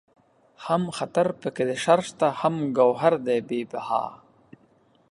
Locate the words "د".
1.69-1.71